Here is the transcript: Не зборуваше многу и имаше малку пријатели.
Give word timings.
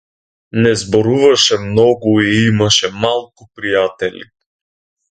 Не 0.63 0.71
зборуваше 0.81 1.59
многу 1.67 2.15
и 2.31 2.33
имаше 2.49 2.93
малку 3.07 3.49
пријатели. 3.55 4.29